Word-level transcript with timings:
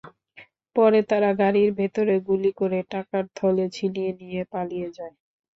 পরে 0.75 0.99
তারা 1.09 1.29
গাড়ির 1.41 1.69
ভেতরে 1.79 2.15
গুলি 2.27 2.51
করে 2.59 2.79
টাকার 2.91 3.23
থলে 3.37 3.65
ছিনিয়ে 3.75 4.11
নিয়ে 4.19 4.41
পালিয়ে 4.53 4.87
যায়। 4.97 5.15